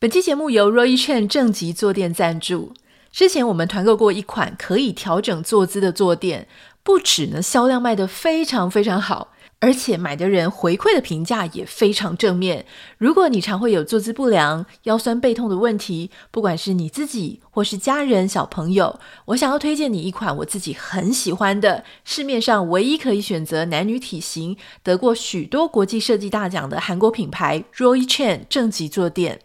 [0.00, 2.72] 本期节目由 Roy Chen 正极坐垫赞助。
[3.10, 6.46] 之前我们团购过一款可以调整坐姿的坐垫，
[6.84, 12.64] 不止呢销量卖得非常非常好，而且买的人回馈的评价也非常正面。
[12.96, 29.40] 如果你常会有坐姿不良、腰酸背痛的问题，不管是你自己或是家人、小朋友，我想要推荐你一款我自己很喜欢的，市面上唯一可以选择男女体型、得过许多国际设计大奖的韩国品牌 Roy Chen 正极坐垫。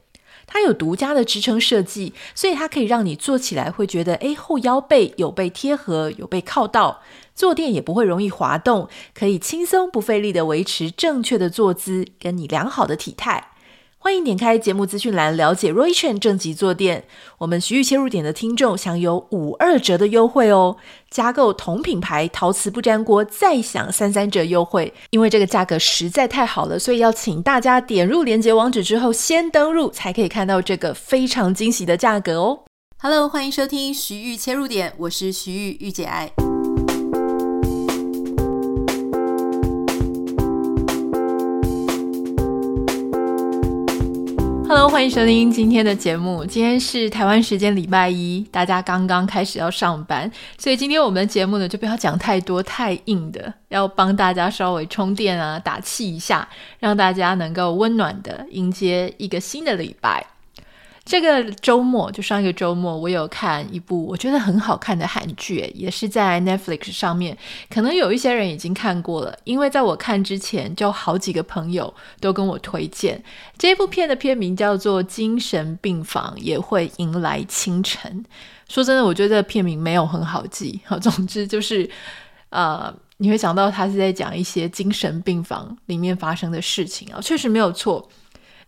[0.45, 7.01] 它有独家的支撑设计，所以它可以让你坐起来会觉得，诶，后腰背有被贴合，有被靠到，
[7.33, 13.52] 坐垫也不会容易滑动，可以轻松不费力的维持正确的坐姿，跟你良好的体态。
[14.03, 17.05] 欢迎点开节目资讯栏了解 Roy Chen 正极坐垫，
[17.37, 20.75] 我们徐玉切入点的听众享有五二折的优惠哦！
[21.09, 24.93] 加购同品牌陶瓷不粘锅再享三三折优惠。
[25.11, 32.59] 因为这个价格实在太好了，所以要请大家点入链接网址之后先登入，才可以看到这个非常惊喜的价格哦。
[32.97, 36.29] Hello，欢迎收听徐玉切入点，我是徐玉玉姐爱。
[44.75, 46.43] Hello，欢迎收听今天的节目。
[46.43, 60.25] 今天是台湾时间礼拜一，大家刚刚开始要上班，所以今天我们的节目呢，就不要讲太多太硬的，要帮大家稍微充电啊，打气一下，让大家能够温暖的迎接一个新的礼拜。
[61.05, 67.37] 这个周末，就上一个周末，我有看一部我觉得很好看的韩剧，也是在 Netflix 上面。
[67.69, 73.21] 可能有一些人已经看过了，因为在我看之前，就好几个朋友都跟我推荐
[73.57, 78.23] 这部片的片名叫做《精神病房也会迎来清晨》。
[78.69, 80.79] 说真的，我觉得这个片名没有很好记。
[80.85, 81.87] 好，总之就是，
[82.49, 88.09] 呃，你会想到他是在讲一些精神病房里面发生的事情啊，确实没有错。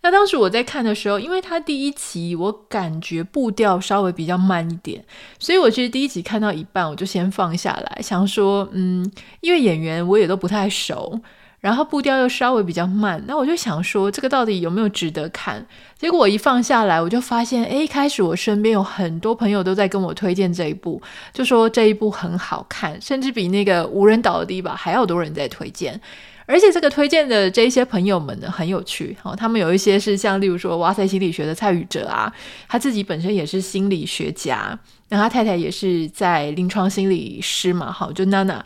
[0.06, 5.04] 那当时我在看的时候，因为他第一集我感觉步调稍微比较慢一点，
[5.40, 9.12] 所以我其实第一集看到一半我就先放下来，想说，嗯，
[9.42, 11.20] 因为演员我也都不太熟，
[11.60, 15.66] 然后步调又稍微比较慢，那我就想说这个到底有没有值得看？
[15.98, 21.02] 结果我一放下来，我就发现，诶，一开始我身边有很多朋友都在跟我推荐这一部，
[21.34, 26.00] 就说这一部很好看，甚至比那个无人岛的堤坝还要多人在推荐。
[26.48, 32.32] 而且这个推荐的这一些朋友们呢，很有趣哈、他们有一些是像例如说哇塞心理学的蔡宇哲啊，
[32.68, 34.78] 他自己本身也是心理学家，
[35.10, 38.64] 那他太太也是在临床心理师嘛，好，就娜娜，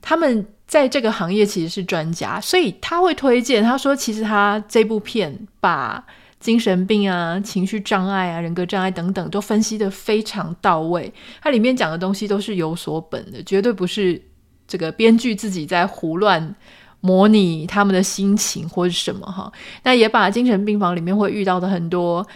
[0.00, 6.04] 他们在这个行业其实是专家，所以他会推荐，他说其实他这部片把
[6.40, 14.20] 精神病啊、情绪障碍啊、人格障碍等等都分析得非常到位，它里面讲的东西都是有所本的，绝对不是
[14.66, 16.52] 这个编剧自己在胡乱。
[17.02, 19.52] 模拟他们的心情或是什么哈，
[19.82, 22.26] 那也把精神病房里面会遇到的很多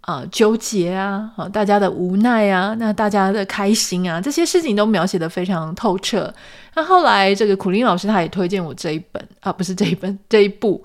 [0.00, 6.32] 啊、纠结啊，啊大家的无奈啊，那大家的开心啊，这些事情都描写的非常透彻。
[6.74, 10.82] 那后来这个苦林老师他也推荐我这一本啊，不是这一本 这一部，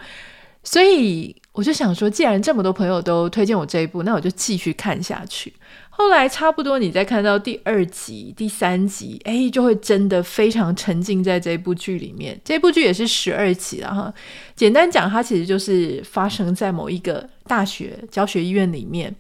[0.64, 5.54] 所以我就想说，既然这么多朋友都推荐我这一部，那我就继续看下去。
[5.94, 12.40] 后来差不多，你再看到第二集、第三集，哎，就会真的非常沉浸在这部剧里面。
[12.44, 14.12] 这部剧也是十二集了哈。
[14.56, 19.14] 简单讲，它其实就是发生在某一个大学教学医院里面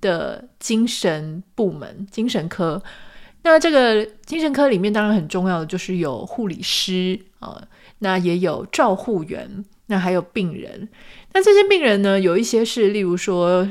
[0.00, 2.82] 的精神部门、精神科。
[3.42, 7.62] 那这个精神科里面，当然很重要的就是有护理师啊，
[8.00, 10.88] 那也有照护员，那还有病人。
[11.32, 13.66] 那这些病人呢，有一些是，例如说。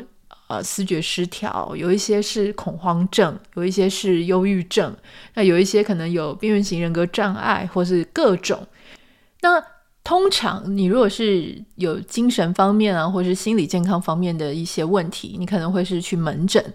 [0.47, 4.95] 呃，思觉失调，有一些是恐慌症，有一些是忧郁症，
[5.33, 8.67] 那有一些可能有边缘型人格障碍，或是各种。
[9.41, 9.59] 那
[10.03, 16.73] 通常你如果是有精神方面啊，或是心理健康方面的一些问题，你可能会是去门诊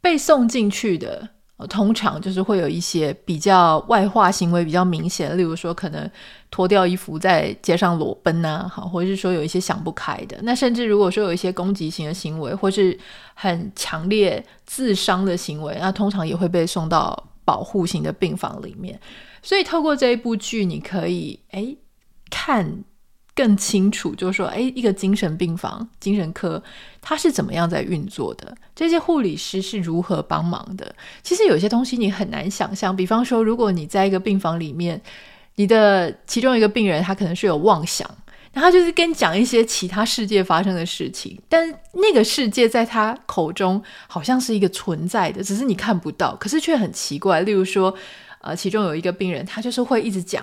[0.00, 1.28] 被送进去的。
[1.70, 6.10] 通常就是会有一些比较外化行为比较明显，例如说可能
[6.50, 10.36] 脱掉衣服在街上裸奔呐，好，或者是说有一些想不开的。
[10.42, 12.98] 那甚至如果说有一些攻击性的行为，或是
[13.34, 19.00] 很强烈自伤的行为，那通常也会被送到保护型的病房里面。
[19.42, 21.78] 所以透过这一部剧，你可以诶
[22.28, 22.84] 看。
[23.36, 26.60] 更清楚，就是说，哎，一个精神病房、精神科，
[27.02, 28.56] 它是怎么样在运作的？
[28.74, 30.96] 这些护理师是如何帮忙的？
[31.22, 32.96] 其实有些东西你很难想象。
[32.96, 34.98] 比方说，如果你在一个病房里面，
[35.56, 38.10] 你的其中一个病人他可能是有妄想，
[38.54, 47.40] 那他就是跟你讲一些其他世界发生的事情，但那个世界在他口中好像是一个存在的，只是你看不到，可是却很奇怪。
[47.42, 47.94] 例如说，
[48.40, 50.42] 呃，其中有一个病人，他就是会一直讲。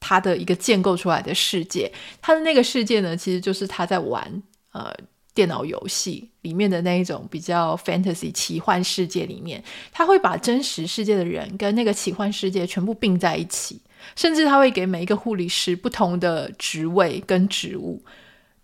[0.00, 4.42] 他的一个建构出来的世界，他的那个世界呢，其实就是他在玩
[4.72, 4.94] 呃
[5.34, 9.62] 电脑游戏里面的那一种比较 fantasy 奇幻世界里面，
[9.92, 13.80] 他会把真实世界的人跟那个奇幻世界全部并在一起，
[14.16, 18.02] 甚至他会给每一个护理师不同的职位跟职务。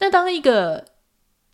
[0.01, 0.85] 那当一个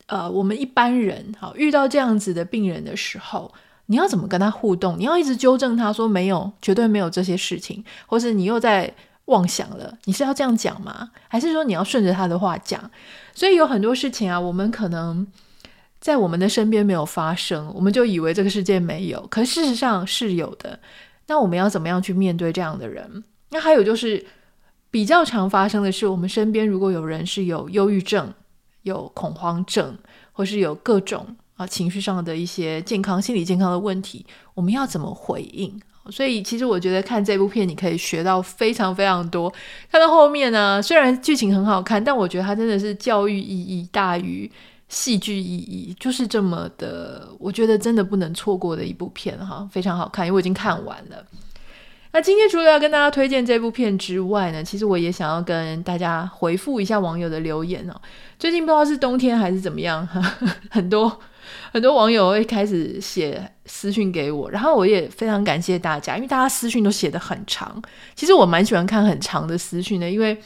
[0.06, 3.52] 呃我们一般人好遇到这样子的病人的时候，
[3.86, 4.98] 你要怎么跟他互动？
[4.98, 8.92] 你要一直纠正他说没有，绝对没有这些事情，或是你又在
[9.30, 9.96] 妄想了？
[10.04, 11.10] 你是要这样讲吗？
[11.28, 12.90] 还是说你要顺着他的话讲？
[13.34, 15.26] 所以有很多事情啊，我们可能
[16.00, 20.78] 在我们的身边没有发生，我们就以为这个世界没有，可事实上是有的。
[21.28, 23.24] 那我们要怎么样去面对这样的人？
[23.50, 24.26] 那还有就是
[24.90, 28.34] 比较常发生的是，我们身边如果有人是有忧郁症、
[28.82, 29.96] 有恐慌症，
[30.32, 35.80] 或是有各种啊情绪上的一些健康、心理健康的问题，我们要怎么回应？
[36.08, 39.52] 所以，其实我觉得看这部片，你可以学到非常非常多。
[39.92, 44.50] 看到后面呢，虽然剧情很好看，但我觉得它真的是教育意义大于
[44.88, 47.28] 戏剧意义，就是这么的。
[47.38, 51.24] 我觉得真的不能错过的一部片哈，非常好看，因为我已经看完了。
[52.12, 57.94] 那今天除了要跟大家推荐这部片之外呢，其实我也想要跟大家回复一下网友的留言哦。
[58.36, 60.04] 最近不知道是冬天还是怎么样，
[60.70, 61.20] 很多。
[61.72, 67.80] 很多网友会开始写私讯给我，然后我也非常感谢大家，因为大家私讯都写得很长。
[68.14, 70.36] 其实我蛮喜欢看很长的私讯的，因为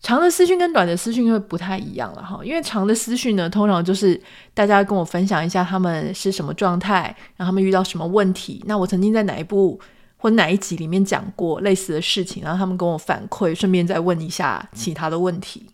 [0.00, 2.38] 长的私讯跟短的私讯会不太一样了哈。
[2.44, 4.20] 因为长的私讯呢，通常就是
[4.54, 8.62] 大家跟我分享一下他们是什么状态，然后他们遇到什么问题。
[8.66, 9.80] 那我曾经在哪一部
[10.16, 15.66] 或哪一集里面讲过类似的事情，然后他们跟我反馈，顺便再问一下其他的问题。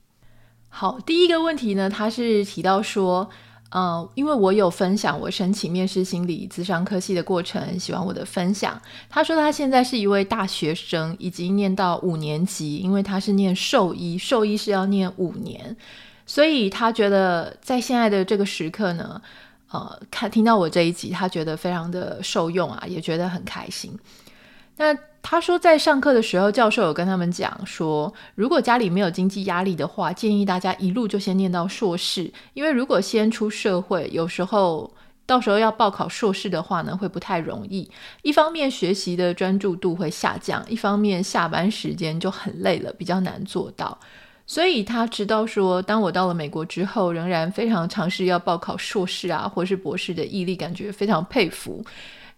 [0.71, 3.29] 好，第一个问题呢，他是提到说。
[3.75, 8.79] 嗯，因为我有分享我申请面试心理咨商科系的过程，喜欢我的分享。
[9.09, 15.75] 他说他现在是一位大学生，已经念到五年级，因为他是念兽医，兽医是要念五年，
[16.27, 19.21] 所以他觉得在现在的这个时刻呢，
[19.71, 23.99] 呃，看听到我这一集，他觉得非常的受用啊，也觉得很开心。
[24.77, 34.93] 那他说，在上课的时候，教授有跟他们讲说，如果家里没有经济压力的话，建议大家一路就先念到硕士，因为如果先出社会，有时候
[35.25, 37.89] 到时候要报考硕士的话呢，会不太容易。
[38.23, 43.97] 一方面学习的专注度会下降，一方面下班时间就很累了，比较难做到。
[44.45, 51.83] 所以他知道说，当我到了美国之后，仍然非常尝试要报考硕士啊，或是博士的毅力，感觉非常佩服。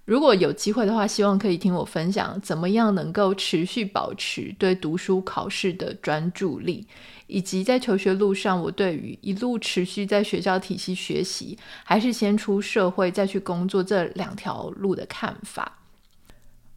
[0.05, 6.87] 如果有机会的话，希望可以听我分享怎么样能够持续保持对读书考试的专注力，
[7.27, 15.79] 以及在求学路上，我对于一路持续在学校体系学习，还是先出社会再去工作这两条路的看法。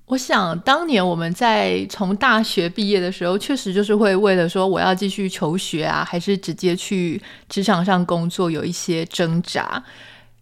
[0.06, 9.84] 我想当年我们在从大学毕业的时候，确实就是会为了说我要继续求学啊，还是直接去职场上工作，有一些挣扎。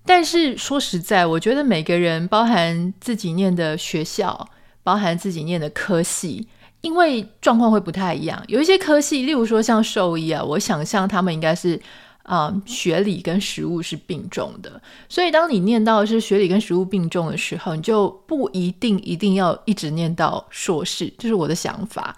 [0.05, 4.47] 但是说实在，我觉得每个人，包含自己念的学校，
[4.83, 6.47] 包含自己念的科系，
[6.81, 8.43] 因为状况会不太一样。
[8.47, 11.81] 有一些科系，例如说像兽医啊，我想象他们应该是
[12.23, 14.81] 啊、学理跟实务是并重的。
[15.07, 21.11] 所以当你念到是学理跟实务并重的时候，你就不一定一定要一直念到硕士。
[21.17, 22.15] 这是我的想法。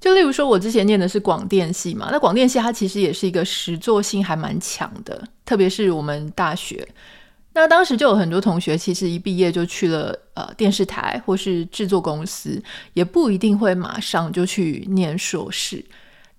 [0.00, 6.88] 就例如说，我之前念的是广电系嘛，那广电系它其实也是一个实作性还蛮强的，特别是我们大学。
[7.52, 12.62] 那当时就有很多同学，其实一毕业就去了呃电视台或是制作公司，
[12.94, 15.84] 也不一定会马上就去念硕士。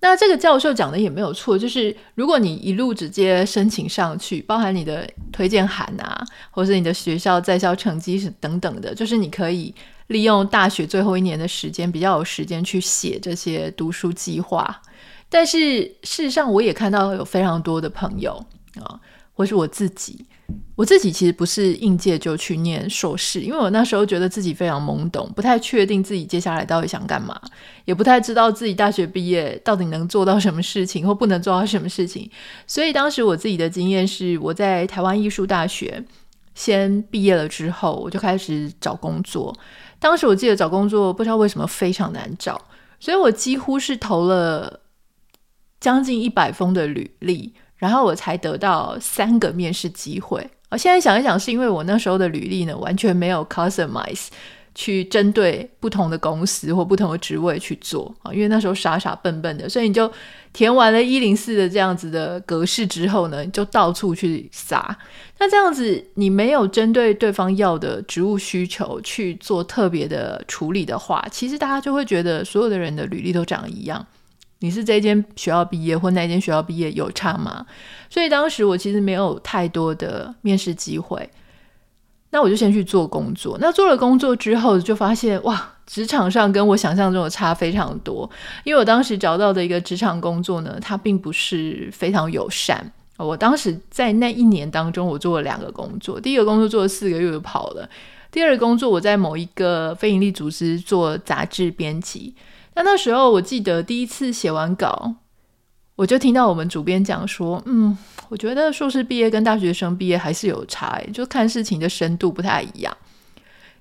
[0.00, 9.72] 那这个教授讲的也没有错，就是如果你一路直接申请上去，包含你的推荐函啊，或是你的学校在校成绩是等等的，就是你可以。
[10.12, 14.80] 利用大学最后一年的时间，比较有时间去写这些读书计划。
[15.28, 18.34] 但是事实上，我也看到有非常多的朋友
[18.80, 19.00] 啊，
[19.32, 20.26] 或是我自己，
[20.76, 27.40] 我自己其实不是应届就去念硕士，因为我那时候觉得自己非常懵懂，不太确定自己接下来到底想干嘛，
[27.86, 32.30] 也不太知道自己大学毕业到底能做到什么事情或不能做到什么事情。
[32.66, 36.04] 所以当时我自己的经验是，我在台湾艺术大学
[36.54, 39.56] 先毕业了之后，我就开始找工作。
[40.02, 42.60] 当时我记得找工作不知道为什么非常难找，
[42.98, 44.80] 所以我几乎是投了
[45.78, 50.50] 将近一百封的履历，然后我才得到三个面试机会。
[50.70, 54.26] 我现在想一想，是因为我那时候的履历呢，完全没有 customize。
[54.74, 60.10] 去针对不同的公司或不同的职位去做啊，因为那时候傻傻笨笨的，所以你就
[60.52, 64.96] 填完了一零四的这样子的格式之后呢，就到处去撒。
[65.38, 74.06] 那这样子你没有针对对方要的职务需求去做特别的处理的话，其实大家就会觉得所有的人的履历都长一样，
[74.60, 77.66] 你是这间学校毕业或那间学校毕业有差吗？
[78.08, 81.28] 所以当时我其实没有太多的面试机会。
[82.32, 83.56] 那我就先去做工作。
[83.60, 88.28] 那做了工作之后，就发现哇，职场上跟我想象中的差非常多。
[88.64, 92.90] 因为我当时找到的一个职场工作呢，它并不是非常友善。
[93.18, 96.18] 我当时在那一年当中，我做了两个工作。
[96.18, 97.88] 第一个工作做了四个月就跑了。
[98.30, 102.34] 第二个工作我在某一个非营利组织做杂志编辑。
[102.74, 105.16] 那那时候我记得第一次写完稿，
[105.96, 107.96] 我就听到我们主编讲说：“嗯，
[108.32, 112.96] 我觉得硕士毕业跟大学生毕业还是有差，就看事情的深度不太一样。”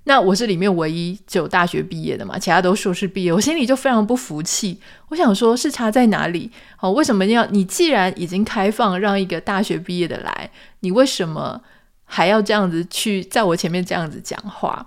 [0.03, 4.77] 那我是里面唯一只有大学毕业的嘛，其他都硕士毕业，我心里就非常不服气。
[5.08, 6.51] 我想说，是差在哪里？
[6.81, 11.62] 哦，为什么要你既然已经开放让一个大学毕业的来，你为什么
[12.03, 14.86] 还要这样子去在我前面这样子讲话？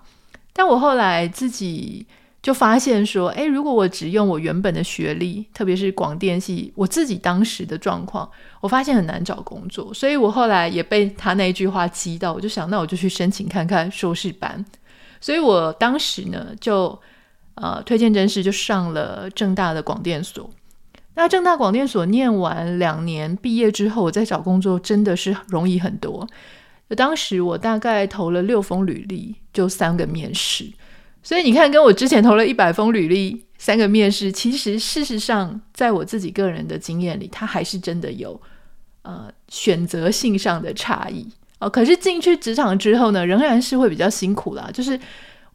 [0.53, 2.07] 但我后来自己。
[2.45, 14.63] 就发现说，诶，如果我只用我原本的学历，特别是广电系，我自己当时的状况，我发现很难找工作，所以我后来也被他那一句话激到，我就想，那我就去申请看看硕士班。
[15.23, 17.01] 所以我当时呢，就
[17.55, 20.51] 呃推荐甄试就上了正大的广电所。
[21.15, 26.29] 那正大广电所念完两年毕业之后，我再找工作真的是容易很多。
[26.91, 30.71] 就当时我大概投了六封履历，就三个面试。
[31.25, 38.39] 所以你看，跟我之前投了一百封履历，三个面试，其实事实上，在我自己个人的经验里，它还是真的有
[39.03, 41.27] 呃选择性上的差异
[41.61, 41.69] 哦。
[41.69, 44.71] 可是进去职场之后呢，仍然是会比较辛苦啦。
[44.71, 45.01] 就是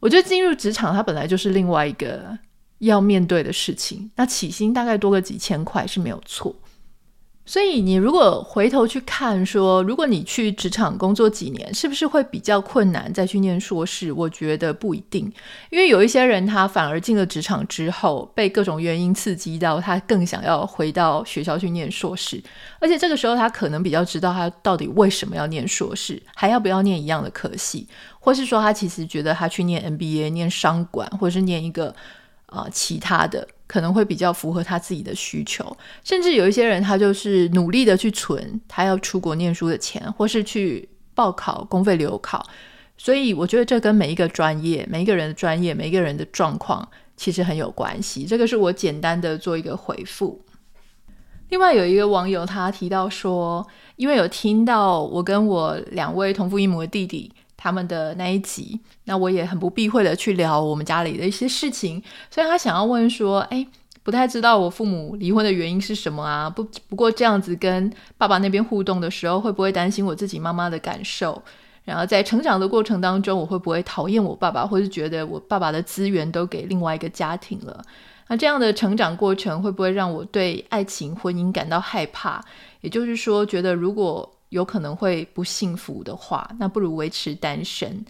[0.00, 2.36] 我觉得进入职场，它本来就是另外一个
[2.78, 4.10] 要面对的事情。
[4.16, 6.52] 那起薪大概多个几千块是没有错。
[7.50, 14.12] 所以你如果回头去看说，如果你去职场工作几年，是不是会比较困难再去念硕士？
[14.12, 15.24] 我觉得不一定，
[15.68, 22.40] 因为有一些人他反而进了职场之后，被各种原因刺激到，他更想要回到学校去念硕士，
[22.78, 27.88] 而且这个时候他可能比较知道他到底为什么要念硕士，还要不要念一样的科系，
[28.20, 31.88] 或是说他其实觉得他去念 MBA、念商管，或者是念一个
[32.46, 33.48] 啊、呃、其他的。
[33.70, 35.64] 可能会比较符合他自己的需求，
[36.02, 42.44] 甚至有一些人，他就是努力的去存他要出国念书的钱，或是去报考公费留考。
[42.98, 48.24] 所以我觉得这跟每一个专业、每一个人的专业、每一个人的状况其实很有关系。
[48.24, 50.42] 这个是我简单的做一个回复。
[51.50, 57.32] 另外有一个网友他提到说，因为有听到我跟我两位同父异母的弟弟。
[57.62, 63.68] 他们的那一集，那我也很不避讳的去聊我们家里的一些事情，所以他想要问说，诶，
[64.02, 66.48] 不太知道我父母离婚的原因是什么啊？
[66.48, 71.42] 不不过这样子跟爸爸那边互动的时候，会不会担心我自己妈妈的感受？
[71.84, 77.84] 然后在成长的过程当中，我会不会讨厌我爸爸，或是觉得我爸爸的资源都给另外一个家庭了？
[78.28, 82.42] 那这样的成长过程会不会让我对爱情、婚姻感到害怕？
[82.80, 88.04] 也就是说，觉得如果有可能会不幸福的话，那不如维持单身。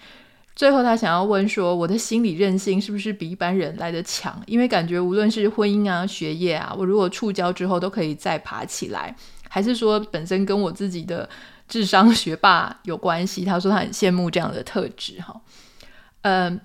[0.56, 4.42] 最后，他想要问说：“我的心理韧性是不是比一般人来得强？
[4.47, 9.14] 因为感觉无论是婚姻啊、学业啊，我如果触礁之后都可以再爬起来，
[9.49, 11.26] 还是说本身跟我自己的
[11.66, 15.18] 智商学霸有关系？”他说他很羡慕这样的特质。
[15.23, 15.40] 哈，
[16.23, 16.61] 嗯，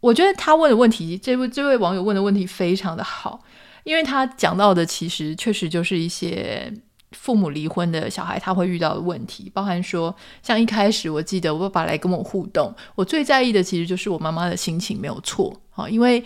[0.00, 3.42] 我觉得他问的问题，这位这位网友问的问题非常的好，
[3.84, 6.72] 因为他讲到的其实确实就是一些。
[7.12, 16.22] 父母离婚的小孩，他会遇到的问题，包含说，像一开始我记得我爸爸来跟我互动，我最在意的其实就是我妈妈的心情没有错啊，因为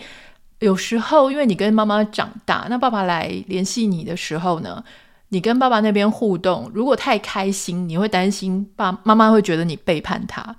[0.59, 4.83] 有时候因为你跟妈妈长大，那爸爸来联系你的时候呢，
[5.29, 10.55] 你跟爸爸那边互动，如果太开心，你会担心爸妈妈会觉得你背叛他；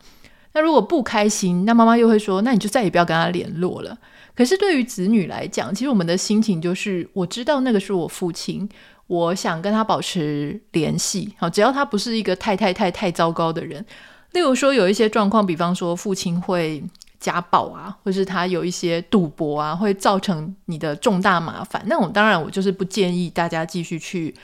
[0.53, 3.99] 那如果不开心，那妈妈又会说，那你就再也不要跟他联络了。
[4.35, 8.69] 可是对于子女来讲，其实我们的心情就是，我知道那个是我父亲。
[9.09, 13.85] 我想跟他保持联系，好，只要他不是一个太太太太糟糕的人。
[14.33, 16.83] 例如说，有一些状况，比方说父亲会
[17.19, 21.83] 家暴啊，或是他有一些赌博啊，会造成你的重大麻烦。
[21.87, 24.35] 那种当然，我就是不建议大家继续去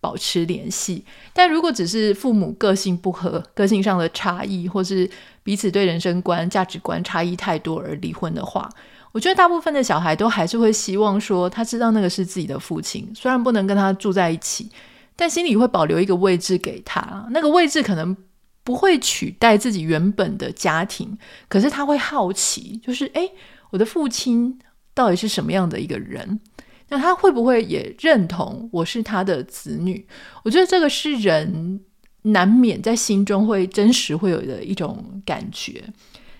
[0.00, 1.04] 保持联系。
[1.34, 5.08] 但如果只是父母个性不合、个性上的差异，或是
[5.42, 8.70] 彼此对人生观、价值观差异太多而离婚的话，
[9.14, 14.68] 我觉得大部分的小孩都还是会希望说，他知道那个是自己的父亲，虽然不能跟他住在一起，
[15.14, 17.24] 但心里会保留一个位置给他。
[17.30, 18.16] 那个位置可能
[18.64, 21.16] 不会取代自己原本的家庭，
[21.48, 23.30] 可是他会好奇，就是诶，
[23.70, 24.58] 我的父亲
[24.92, 26.40] 到底是什么样的一个人？
[26.88, 30.04] 那他会不会也认同我是他的子女？
[30.42, 31.80] 我觉得这个是人
[32.22, 35.84] 难免在心中会真实会有的一种感觉。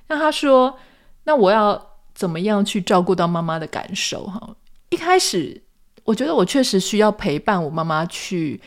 [0.08, 0.76] 那他说
[1.22, 1.80] ：“那我要。”
[2.14, 4.24] 怎么样去照顾到妈妈的感受？
[4.26, 4.56] 哈，
[4.90, 5.60] 一开始
[6.04, 8.60] 我觉得我确实需要陪伴我妈妈去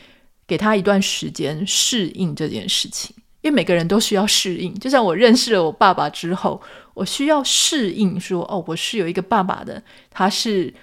[0.46, 4.74] 给她一段时间适应这件事情，因为每个人都需要适应。
[4.78, 6.60] 就像我认识了我爸爸之后，
[6.94, 10.74] 我需要适应说，哦，我是有一个爸爸的，他是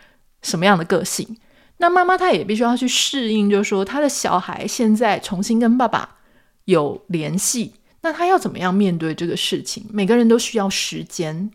[0.42, 1.38] 什么样的个性。
[1.78, 6.18] 那妈妈她也必须要去适应，就是说她的小孩现在重新跟爸爸
[6.64, 9.86] 有联系，那她要怎么样面对这个事情？
[9.92, 11.52] 每个人都需要时间。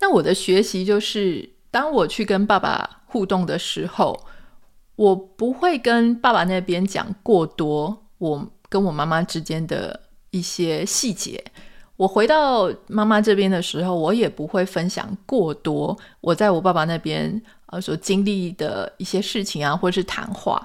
[0.00, 4.18] 那我的学习就是，当我去跟爸爸互动的时候，
[4.96, 10.00] 我不会跟爸爸那边讲过多我跟我妈妈之间的
[10.30, 11.44] 一些细节。
[11.96, 20.64] 我回到妈妈这边的时候，我也不会分享过多我在我爸爸那边呃所经历的一些事情啊，或是谈话。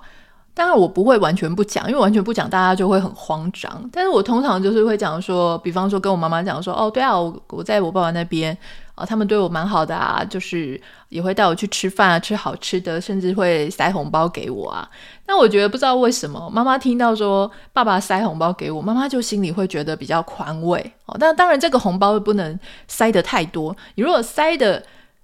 [0.56, 3.90] 当然，我不会完全不讲，因为完全不讲，大家就会很慌张。
[3.92, 8.56] 但是我通常就是会讲说，比方说跟我妈妈讲说，哦，对啊，我我在我爸爸那边
[8.94, 10.80] 啊，他们对我蛮好的啊，就是
[11.10, 14.88] 也会带我去吃饭啊，吃好吃的，甚至会塞红包给我啊。
[15.26, 21.18] 那我觉得不知道为什么，妈妈听到说爸爸塞红包给我，妈妈就心里会觉得比较宽慰哦。
[21.20, 24.84] 但当然，这个红包不能塞得太多，你如果塞的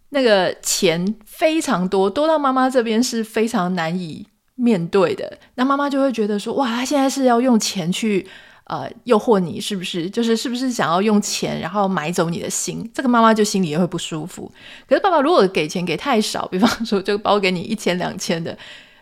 [0.09, 4.25] 那个钱非常多，多到妈妈这边是非常难以。
[4.59, 8.27] 面对的，那妈妈就会觉得说，哇，他现在是要用钱去
[8.65, 10.09] 呃诱惑你，是不是？
[10.09, 12.89] 就是是不是想要用钱然后买走你的心？
[12.93, 14.51] 这个妈妈就心里也会不舒服。
[14.87, 18.57] 可是爸爸如果给钱给太少，比方说就包给你一千两千的，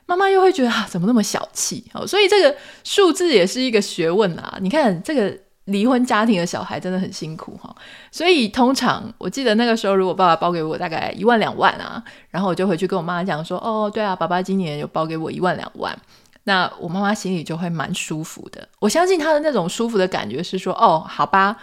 [0.06, 1.84] 妈妈又会觉得啊，怎么那么小气？
[1.94, 4.58] 哦，所以这个数字也是一个学问啊。
[4.62, 5.38] 你看这个。
[5.68, 7.74] 离婚家庭的小孩真的很辛苦哈，
[8.12, 15.98] 所以通常我记得那个时候，如果爸爸包给我大概一万两万啊，然后我就回去跟我妈讲说，哦，对啊，爸爸今年有包给我一万两万，
[16.44, 18.68] 那我妈妈心里就会蛮舒服的。
[18.80, 21.58] 我相信她的那种舒服的感觉是说，哦，好吧，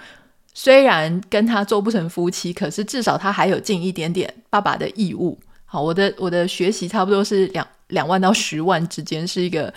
[0.52, 5.38] 虽然跟他做不成夫妻，可是至少他还有尽一点点爸爸的义务。
[5.64, 9.73] 好，我的我的学习差不多是两两万到十万之间，是一个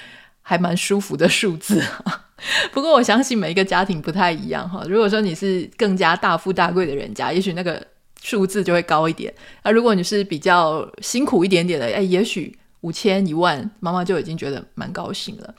[0.50, 1.84] 还蛮舒服的数字。
[2.72, 4.82] 不过我相信每一个家庭不太一样哈。
[4.88, 7.86] 如果说你是更加大富大贵的人家，也许那个
[8.22, 9.34] 数字就会高一点。
[9.64, 15.54] 那如果你是比较辛苦一点点的，哎，也许五千一万，妈妈就已经觉得蛮高兴了。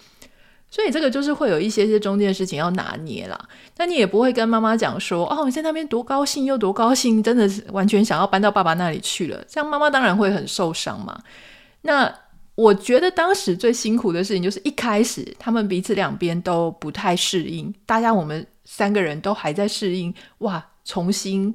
[0.70, 3.38] 所以这个就是会有一些些中间的事情要拿捏啦。
[3.77, 9.44] 但你也不会跟妈妈讲说，哦，你在那边多高兴又多高兴，真的是完全想要搬到爸爸那里去了。
[9.46, 11.20] 这样妈妈当然会很受伤嘛。
[11.83, 12.11] 那。
[12.59, 21.55] 我觉得当时最辛苦的事情就是一开始他们彼此两边都不太适应，大家我们三个人都还在适应，哇，重新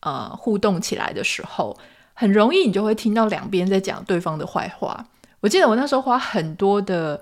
[0.00, 1.74] 呃互动起来的时候，
[2.12, 5.06] 很容易你就会听到两边在讲对方的坏话。
[5.40, 7.18] 我记得我那时候花很多的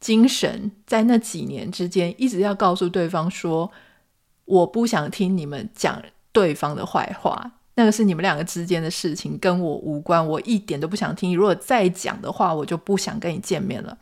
[0.00, 3.70] 精神在那几年之间，一直要告诉对方说，
[4.46, 7.52] 我不想听你们讲对方的坏话。
[7.78, 11.36] 那个是你们两个之间的事情，跟我无关，我一点都不想听。
[11.36, 13.96] 如果再讲的话，我就不想跟你见面了。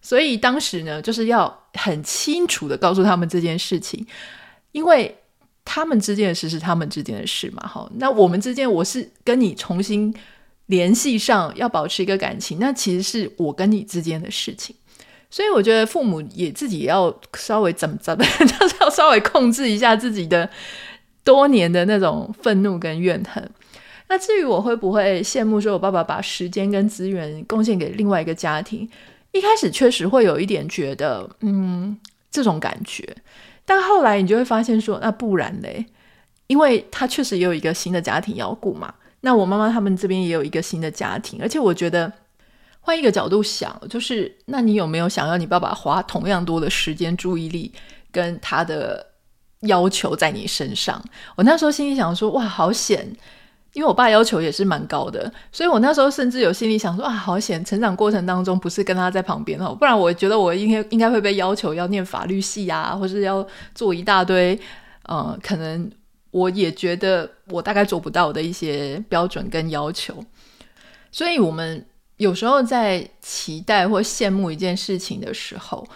[0.00, 4.06] 所以当时呢，就是要很清楚的告诉他们这件事情，
[4.70, 5.18] 因为
[5.64, 7.66] 他们之间的事是他们之间的事嘛。
[7.66, 10.14] 好，那我们之间，我是跟你重新
[10.66, 14.76] 联系上，要保持一个感情，那其实是我跟你之间的事情。
[15.28, 20.48] 所以我觉得父母也自己也要稍微怎么怎么， 就是要稍微控制一下自己的。
[21.24, 23.48] 多年的那种愤怒跟怨恨，
[24.08, 28.88] 那至于我会不会羡慕说，我爸爸把时间跟资源贡献给另外一个家庭，
[29.30, 31.96] 一开始确实会有一点觉得，嗯，
[32.30, 33.08] 这种感觉。
[33.64, 35.86] 但后来你就会发现说，那不然嘞，
[36.48, 38.92] 因为他确实也有一个新的家庭要顾嘛。
[39.20, 42.12] 那我妈妈他们这边也有一个新的家庭，而且我觉得
[42.80, 47.72] 换一个角度想，就是那你有没有想要你爸爸花同样多的时间、注意力
[48.10, 49.11] 跟他的？
[49.62, 51.02] 要求在你身上，
[51.36, 53.08] 我那时候心里想说，哇，好险，
[53.72, 64.58] 因为我爸要求也是蛮高的，所以我那时候甚至有心里想说，啊，好险，成长过程当中不是跟他在旁边哦，不然我觉得我应该应该会被要求要念法律系啊，或是要做一大堆，
[65.04, 65.90] 呃，可能
[66.32, 70.24] 我也觉得我大概做不到的一些标准跟要求，
[71.12, 75.86] 所以我们有时候在期待或羡慕一件事情的时候。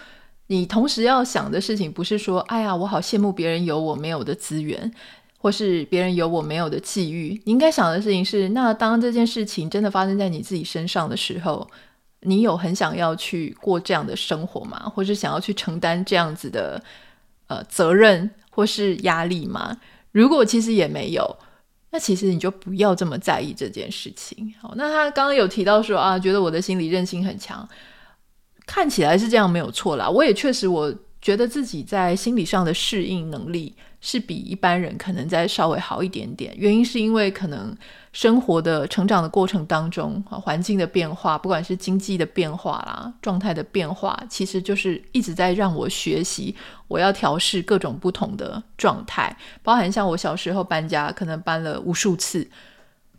[0.47, 4.91] 你同时要想的事情不是说，哎呀，我好羡慕别人有我没有的资源，
[5.37, 7.39] 或是别人有我没有的际遇。
[7.45, 11.69] 你应该想的事情是，那当这件事情真的发生在你自己身上的时候，
[12.21, 14.91] 你有很想要去过这样的生活吗？
[14.95, 16.81] 或是想要去承担这样子的
[17.47, 19.77] 呃责任或是压力吗？
[20.11, 21.37] 如果其实也没有，
[21.91, 24.53] 那其实你就不要这么在意这件事情。
[24.61, 27.67] 好，那他刚刚有提到说啊，觉得我的心理韧性很强。
[28.67, 36.53] 看起来是这样没有错啦，我也确实，我觉得自己在心理上的适应能力是比一般人可能再稍微好一点点。
[36.55, 37.75] 原因是因为可能
[38.13, 46.55] 生活的成长的过程当中，环境的变化，不管是经济的变化啦，状态的变化，其实就是一直在让我学习，
[46.87, 52.47] 我要调试各种不同的状态，包含像我小时候搬家，可能搬了无数次。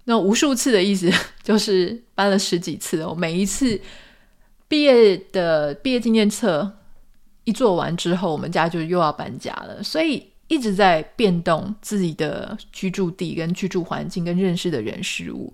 [0.05, 3.79] 那无数次的意思就是搬了十几次哦，每一次
[4.69, 6.71] 毕业的毕业纪念册
[7.45, 15.53] 一做完之后，我们家就又要搬家了，所以一直在变动自己的居住地、跟居住环境、跟认识的人事物。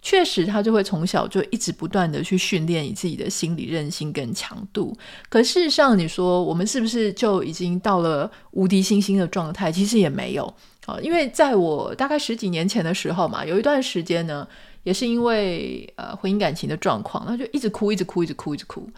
[0.00, 4.94] 确实，他就会从小就一直不断的去训练你自己的心理韧性跟强度。
[5.30, 9.72] 可事实上，你说我们是不是就已经到了无敌星星的状态？
[9.72, 10.44] 其实也没有。
[10.84, 14.46] 啊，因为在我大概十几年前的时候嘛，有一段时间呢，
[14.84, 18.88] 也是因为呃婚姻感情的状况，他就一直哭，一直哭，一直哭，一直哭。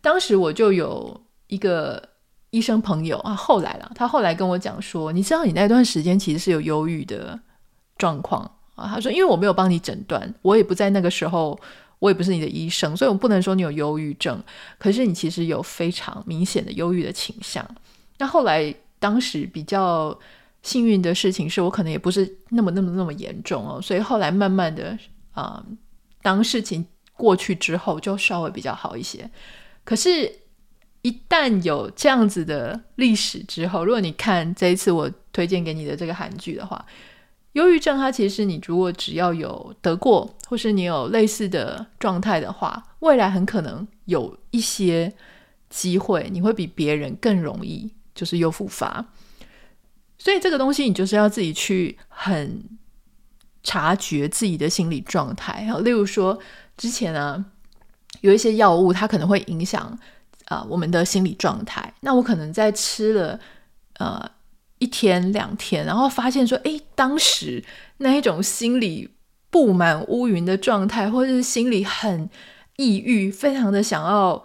[0.00, 2.02] 当时我就有一个
[2.50, 7.38] 医生朋友啊，后来了，他后来跟我讲说，你知道你那段时间其实是有忧郁的
[7.96, 8.42] 状况
[8.74, 8.88] 啊。
[8.88, 11.58] 他说，因为我没有帮你诊断，我也不在那个时候，
[12.00, 14.42] 我也不是你的医生，所以我不能说你有忧郁症。
[14.78, 17.64] 可是你其实有非常明显的忧郁的倾向。
[18.18, 20.18] 那后来当时比较。
[20.64, 24.98] 幸运的事情是我可能也不是那么那么那么严重哦，所以后来慢慢的
[25.34, 25.64] 啊、
[26.22, 29.30] 当事情过去之后就稍微比较好一些。
[29.84, 30.40] 可是，
[31.02, 36.84] 一旦有这样子的历史之后，如果你看这一次我推荐给你的这个韩剧的话，
[37.52, 45.12] 忧郁症它其实你如果只要有得过，或是你有类似的状态的话，未来很可能有一些
[45.68, 49.04] 机会，你会比别人更容易就是又复发。
[50.16, 52.64] 所以这个东西，你就是要自己去很
[53.64, 55.68] 察觉自己的心理状态。
[55.82, 56.38] 例如说，
[56.76, 57.44] 之前呢、啊，
[58.20, 59.98] 有一些药物，它可能会影响
[60.44, 61.92] 啊、我们的心理状态。
[62.02, 63.40] 那我可能在吃了
[63.98, 64.30] 呃
[64.78, 67.64] 一天两天，然后发现说，诶，当时
[67.96, 69.10] 那一种心里
[69.50, 72.30] 布满乌云的状态，或者是心里很
[72.76, 74.40] 抑郁，非常的想要。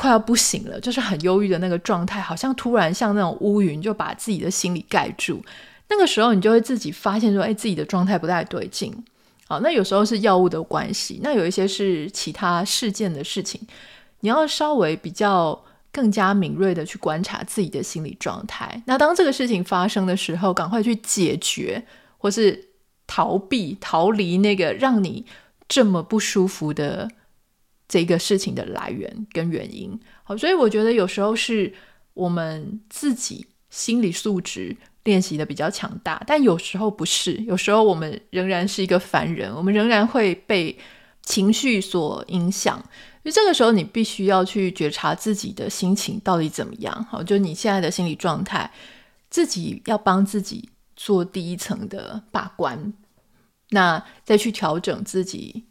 [0.00, 5.44] 快要不行了，就是很忧郁的那个状态，好像突然像那种乌云就把自己的心里盖住。
[5.88, 8.92] 那个时候，你就会自己发现说，哎，自己的状态不太对劲。
[9.46, 13.60] 好，那有时候是药物的关系，那有一些是其他事件的事情。
[14.20, 18.82] 你要稍微比较更加敏锐的去观察自己的心理状态。
[18.86, 21.84] 那当这个事情发生的时候，赶快去解决，
[22.18, 22.68] 或是
[23.06, 25.24] 逃避、逃离那个让你
[25.68, 27.10] 这么不舒服的。
[27.90, 31.72] 这个事情的来源跟原因，好，所以我觉得有时候是
[32.12, 34.76] 我们自己心理素质
[35.08, 40.78] 练习的比较强大，但有时候不是，有时候我们仍然是一个凡人，我们仍然会被
[41.22, 42.78] 情绪所影响。
[43.22, 48.70] 所以这个时候，你必须要去觉察自己的心情到底怎么样，好，就你现在的心理状态，
[49.30, 52.92] 自己要帮自己做第一层的把关，
[53.70, 55.64] 那再去调整自己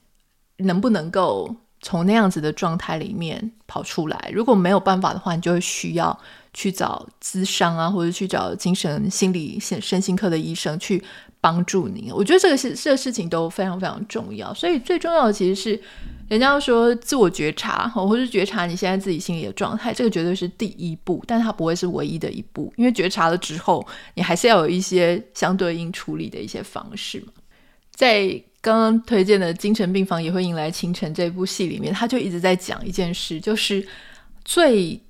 [0.57, 1.55] 能不能够。
[1.81, 6.17] 从那样子的状态里面跑出来，如果没有办法的话，你就会需要
[6.53, 11.03] 去找咨商啊，或者去找精神心理、身心科的医生去
[11.39, 12.11] 帮助你。
[12.11, 14.53] 我觉得这个是这个事情都非常非常重要。
[14.53, 15.79] 所以最重要的其实是，
[16.27, 27.27] 人家说自我觉察，或者是觉察你现在自己心里的状态，这个绝对是第一步，但它不会是唯一的一步，因为觉察了之后，你还是要有一些相对应处理的一些方式嘛，
[27.93, 28.41] 在。
[28.67, 33.87] 刚刚推荐的《精神病房也会迎来清晨》这部戏里面，他就一直在讲一件事，就是
[34.43, 35.01] 最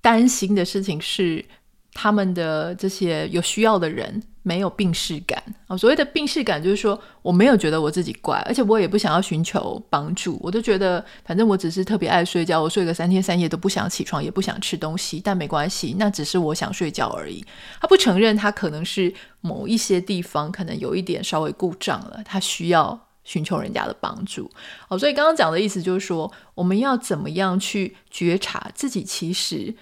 [0.00, 1.44] 担心的事情是
[1.92, 5.76] 他们的这些有需要的人没有病识感啊。
[5.76, 17.44] 所谓的病识感，就是说我没有觉得我自己怪，而且我也不想要寻求帮助，我都觉得反正我只是特别爱睡觉，我睡个三天三夜都不想起床，也不想吃东西，但没关系，那只是我想睡觉而已。
[17.80, 23.03] 他不承认他可能是某一些地方可能有一点稍微故障了，他需要。
[23.24, 24.50] 寻求人家的帮助，
[24.88, 29.74] 哦，所以刚刚讲的意思就是说，我们要怎么样去觉察自己，其实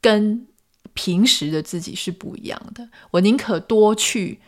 [0.00, 0.46] 跟
[0.94, 2.88] 平时的自己是不一样的。
[3.10, 4.40] 我宁可多去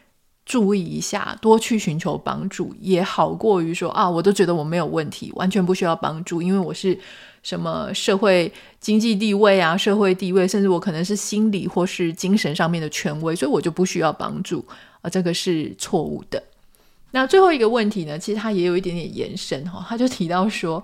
[0.47, 6.99] 注意一下，多去寻求帮助，也好过于说啊，我都觉得我没有问题，完全不需要帮助，因为我是
[7.43, 14.67] 什么社会经济地位啊，社会地位，甚至我可能是心理或是精神上面的权威，所以我就不需要帮助
[15.03, 16.43] 啊，这个是错误的。
[17.13, 20.83] 那最后一个问题呢，其实他也有一点点延伸哈，他就提到说，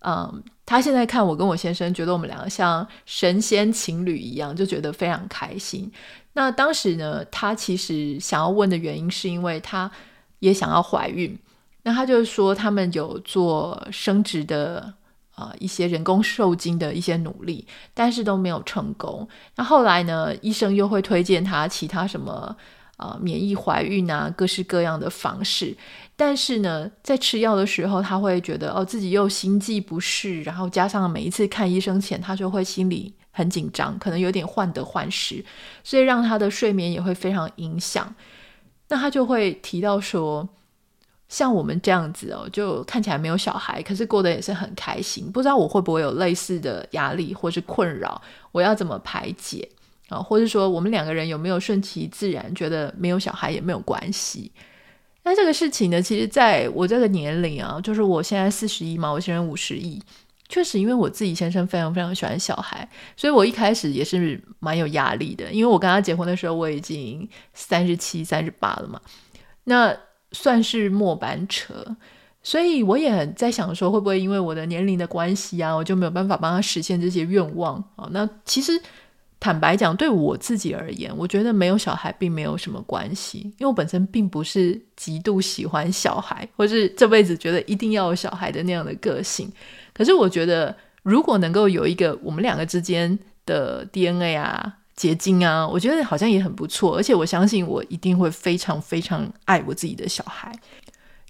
[0.00, 5.90] 嗯，他现在看我跟我先生，觉得我们两个像神仙情侣一样，就觉得非常开心。
[6.32, 9.90] 那当时呢，他其实想要问的原因，是因为他
[10.38, 11.38] 也想要怀孕。
[11.82, 14.92] 那他就说，他们有做生殖的
[15.34, 19.26] 啊、一些人工受精的一些努力，但是都没有成功。
[19.54, 22.54] 那后来呢，医生又会推荐他其他什么
[22.98, 25.74] 啊、免疫怀孕啊，各式各样的方式。
[26.14, 35.44] 但是呢，在吃药的时候，他会觉得哦自己又心悸不适，然后加上每一次看医生前，他就会心里很紧张，可能有点患得患失，
[35.84, 38.12] 所以让他的睡眠也会非常影响。
[38.88, 40.48] 那他就会提到说，
[41.28, 45.30] 像我们这样子哦，就看起来没有小孩，可是过得也是很开心。
[45.30, 49.68] 不知道我会不会有类似的压力或是困扰，我要怎么排解
[50.08, 50.18] 啊？
[50.18, 54.50] 或者说我们两个人有没有顺其自然，觉得没有小孩也没有关系？
[55.24, 60.00] 那这个事情呢，其实在我这个年龄啊，就是我现在四十一嘛，我现在五十一，
[60.48, 65.52] 确实因为我自己先生非常非常喜欢小孩，所以我一开始也是蛮有压力的。
[65.52, 68.98] 因为我跟他结婚的时候，我已经三十七、三十八了嘛，
[69.64, 69.94] 那
[70.32, 71.94] 算是末班车，
[72.42, 78.08] 所以我也在想说，会不会因为我的年龄的关系啊，我就没有办法帮他实现这些愿望啊？
[78.12, 78.80] 那其实。
[79.40, 89.48] 坦白讲，对我自己而言，我觉得没有小孩并没有什么关系，因为我本身并不是极度喜欢小孩，或是这辈子觉得一定要有小孩的那样的个性。
[89.92, 96.96] 可是我觉得，如果能够有一个我们两个之间的 DNA 啊、结晶啊，我觉得好像也很不错。
[96.96, 100.52] 而且我相信，我一定会非常非常爱我自己的小孩。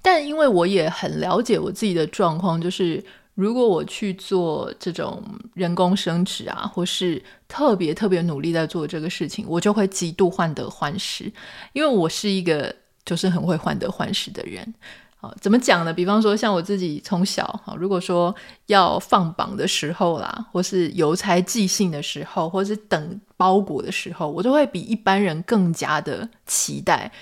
[0.01, 3.05] 但因为我也很了解我自己的状况，就是。
[3.39, 5.23] 如果我去做这种
[5.55, 11.33] 人工生殖啊，或是特别特别努力在做这个事情，我就会极度患得患失，
[11.73, 12.75] 因为我是一个
[13.05, 14.75] 就是很会患得患失的人。
[15.21, 15.95] 好，怎么讲呢？
[15.95, 18.35] 比方说，像我自己从小，好，如果说
[18.67, 27.13] 要放榜的时候啦，或是邮差寄信的时候，或是等包裹的时候，我就会比一般人更加的期待。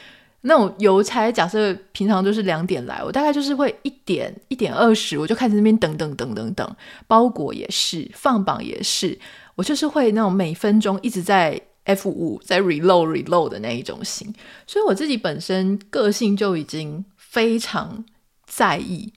[0.47, 6.77] 那种邮差，假设平常都是两点来，我大概就是会一点一点二十，我就开始那边等等等等等，
[7.09, 9.19] 包裹也是，放榜也是，
[9.57, 14.33] 我就是会那种每分钟一直在 F 五在 reload reload 的那一种型，
[14.67, 18.05] 所以我自己本身个性就已经非常
[18.47, 19.13] 在意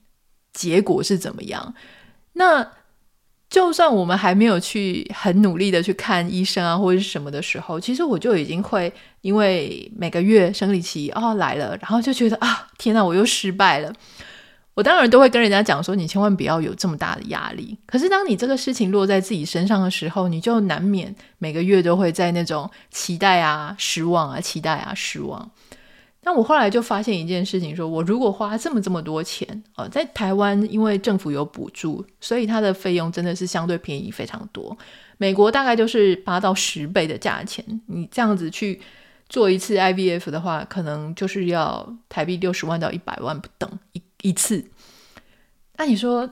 [0.51, 1.75] 结果是怎么样。
[2.33, 2.71] 那
[3.49, 13.93] 就算我们还没有去很努力的去看医生啊，或者是什么的时候，其实我就已经会因为每个月生理期哦来了，然后就觉得啊，天哪，我又失败了。
[14.75, 17.77] 我当然都会跟人家讲说，你千万不要有这么大的压力。
[17.85, 25.51] 可是当你这个事情落在自己身上的时候，你就难免每个月都会在那种期待啊、失望啊、期待啊、失望。
[26.23, 34.77] 那我后来就发现一件事情，说我如果花这么这么多钱，呃，在台湾因为政府有补助，所以它的费用真的是相对便宜非常多。
[35.17, 38.79] 美国大概就是八到十倍的价钱，你这样子去
[39.29, 44.65] 做一次 IVF 的话，可能就是要台币六十万到一百万不等一一次。
[45.77, 46.29] 那你说？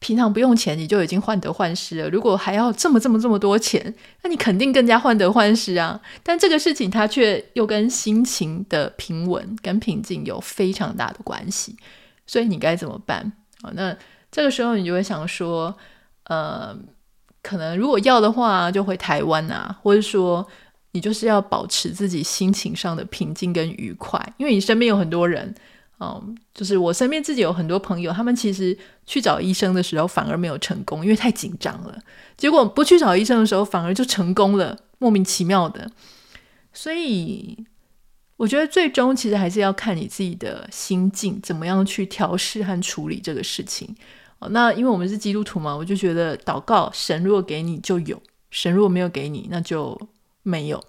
[0.00, 2.10] 平常不用钱，你就已经患得患失了。
[2.10, 5.98] 如果还要这么这么这么多钱，那你肯定更加患得患失啊。
[6.22, 11.74] 但这个事情它却又跟心情的平稳跟平静有非常大的关系。
[12.26, 13.32] 所以你该怎么办？
[13.62, 13.96] 哦，那
[14.30, 15.74] 这个时候你就会想说，
[16.24, 16.76] 呃，
[17.42, 20.46] 可能如果要的话，就回台湾啊，或者说
[20.94, 25.54] 你就是要保持自己心情上的平静跟愉快，因为你身边有很多人。
[26.00, 28.76] 嗯，就是我身边自己有很多朋友，他们其实
[29.06, 31.96] 去找医生的时候反而没有成功，因为太紧张了。
[32.36, 35.88] 结果不去找医生的时候，反而就成功了，莫名其妙的。
[36.72, 37.56] 所以
[38.36, 43.94] 我觉得最终其实还是要看你自己的心境，怎么样去调试和处理这个事情。
[44.50, 49.98] 那因为我们是基督徒嘛，我就觉得祷告，神如果给你就有，神如果没有给你，那就
[50.44, 50.80] 没有。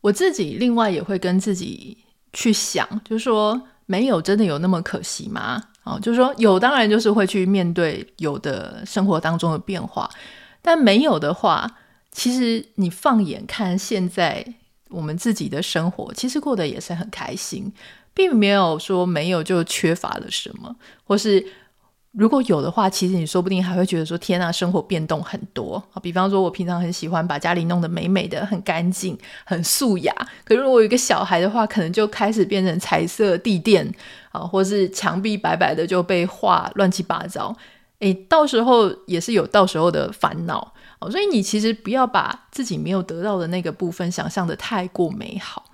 [0.00, 1.98] 我自己另外也会跟自己
[2.32, 3.60] 去想，就是说。
[3.86, 5.60] 没有真的有那么可惜吗？
[5.82, 10.08] 哦，就是说有，当然就是会去面对有的生活当中的变化，
[10.62, 11.68] 但没有的话，
[12.12, 14.46] 其实你放眼看现在
[14.90, 17.72] 我们自己的生活，其实过得也是很开心，
[18.14, 21.44] 并没有说没有就缺乏了什么，或是。
[22.12, 30.12] 如果有的话，其实你说不定还会觉得说：“天啊，生活变动很多啊！”比方说，我平常很喜欢把家里弄得美美的、很干净、很素雅。
[30.44, 33.88] 可是如果有一个小孩的话，可能就开始变成彩色地垫
[34.32, 37.56] 啊，或是墙壁白白的就被画乱七八糟。
[38.00, 41.08] 诶，到时候也是有到时候的烦恼啊。
[41.08, 45.64] 所以你其实不要把自己没有得到的那个部分想象的太过美好，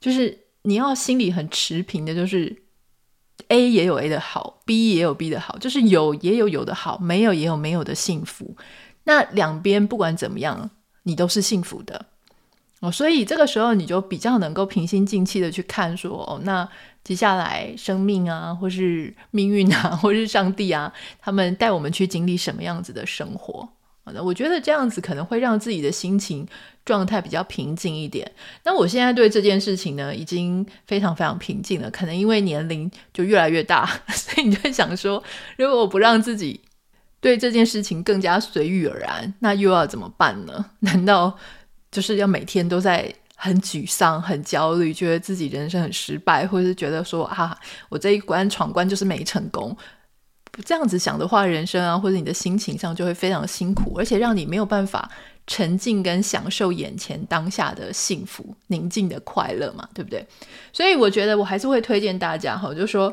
[0.00, 2.65] 就是你要心里很持平的，就是。
[3.48, 8.56] A 也有 A 的好，B 也有 B 的好，就是有也有有的好，没有也有没有的幸福。
[9.04, 10.70] 那两边不管怎么样，
[11.04, 12.06] 你都是幸福的。
[12.80, 16.68] 哦，所以这个时候你就比较能够平心静气的去看说，哦，那
[17.04, 23.68] 接下来生命啊，或是命运啊，或是上帝啊，他们带我们去经历什么样子的生活？
[24.22, 26.46] 我觉得这样子可能会让自己的心情
[26.84, 28.30] 状态比较平静一点。
[28.64, 31.90] 那我现在对这件事情呢，已经非常非常平静了。
[31.90, 35.22] 可能因为年龄就越来越大， 所以你就想说，
[35.56, 36.60] 如果我不让自己
[37.20, 40.64] 对这件事情更加随遇而安，那又要怎么办呢？
[40.80, 41.36] 难道
[41.90, 49.76] 就是要每天都在很沮丧、很焦虑，觉得自己人生很失败，或者是觉得说啊，我这一关闯关就是没成功？
[50.64, 55.10] 这样子想的话，人生啊，或者你的心情上就会非常辛苦，而且让你没有办法
[55.46, 60.26] 沉浸跟享受眼前当下的幸福、宁静的快乐嘛，对不对？
[60.72, 63.12] 所以我觉得我还是会推荐大家哈，就说，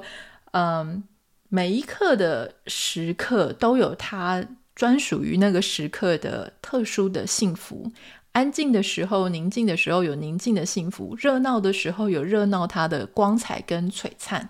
[0.51, 1.03] 嗯，
[1.49, 7.91] 每一刻的时刻都有它专属于那个时刻的特殊的幸福。
[8.31, 14.49] 安静的时候、宁静的时候有宁静的幸福；热闹的时候有热闹它的光彩跟璀璨。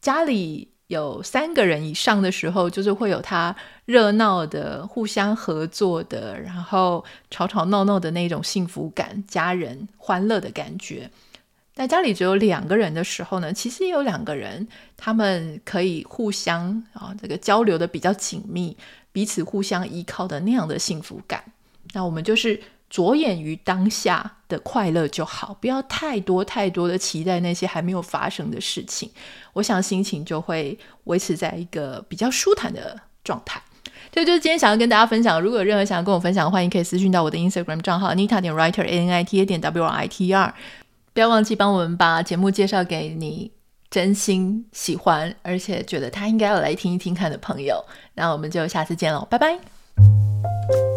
[0.00, 0.73] 家里。
[0.88, 3.54] 有三个人以上的时候，就是会有他
[3.86, 11.10] 热闹的、互相合作的，然后吵吵闹闹的那种幸福感、家人欢乐的感觉。
[11.74, 18.76] 但家里只有两个人的时候呢，其实也有两个人，他们可以互相啊这个交流的比较紧密，
[19.10, 21.42] 彼此互相依靠的那样的幸福感。
[21.92, 22.60] 那我们就是。
[22.90, 29.10] 着眼于当下的快乐就好，不要太多太多的期待那些还没有发生的事情。
[29.54, 33.60] 我想心情就会维持在一个比较舒坦的状态。
[34.12, 35.40] 这就是今天想要跟大家分享。
[35.40, 40.28] 如果有任何想要跟我分享的，欢迎可以私讯到我的 Instagram 账号 Nita 点 Writer A N I T A 点 W R I T
[40.28, 40.54] E R。
[41.12, 43.50] 不要忘记帮我们把节目介绍给你
[43.90, 47.84] 真心喜欢而且觉得他应该要来听一听看的朋友。
[48.14, 50.93] 那我们就下次见喽，拜拜。